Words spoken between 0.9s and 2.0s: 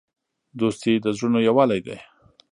د زړونو یووالی دی.